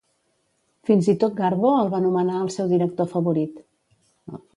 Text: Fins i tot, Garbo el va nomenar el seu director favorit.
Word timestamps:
Fins 0.89 1.09
i 1.11 1.13
tot, 1.23 1.35
Garbo 1.41 1.73
el 1.81 1.91
va 1.95 1.99
nomenar 2.05 2.39
el 2.45 2.49
seu 2.57 2.71
director 2.73 3.09
favorit. 3.13 3.61